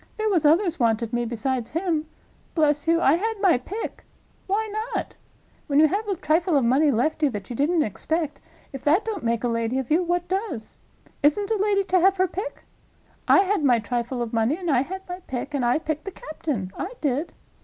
There 0.17 0.29
was 0.31 0.47
others 0.47 0.79
wanted 0.79 1.13
me 1.13 1.25
besides 1.25 1.73
him. 1.73 2.07
Bless 2.55 2.87
you, 2.87 2.99
I 2.99 3.17
had 3.17 3.35
my 3.39 3.59
pick. 3.59 4.03
Why 4.47 4.67
not? 4.95 5.15
When 5.67 5.79
you 5.79 5.87
have 5.89 6.07
a 6.07 6.15
trifle 6.15 6.57
of 6.57 6.65
money 6.65 6.89
left 6.89 7.21
you 7.21 7.29
that 7.29 7.51
you 7.51 7.55
didn't 7.55 7.83
expect, 7.83 8.41
if 8.73 8.83
that 8.83 9.05
don't 9.05 9.21
make 9.23 9.43
a 9.43 9.47
lady 9.47 9.77
of 9.77 9.91
you, 9.91 10.01
what 10.01 10.27
does? 10.27 10.79
Isn't 11.21 11.51
a 11.51 11.55
lady 11.57 11.83
to 11.83 11.99
have 11.99 12.17
her 12.17 12.27
pick? 12.27 12.63
I 13.27 13.41
had 13.41 13.63
my 13.63 13.77
trifle 13.77 14.23
of 14.23 14.33
money, 14.33 14.57
and 14.57 14.71
I 14.71 14.81
had 14.81 15.07
my 15.07 15.19
pick, 15.27 15.53
and 15.53 15.63
I 15.63 15.77
picked 15.77 16.05
the 16.05 16.11
captain—I 16.11 16.93
did. 16.99 17.33